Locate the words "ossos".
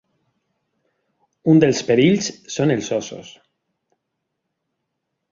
2.97-3.29